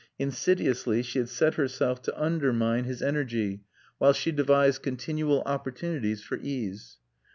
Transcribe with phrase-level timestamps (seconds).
[0.17, 3.61] Insidiously she had set herself to undermine his energy
[3.99, 6.97] while she devised continual opportunities for ease.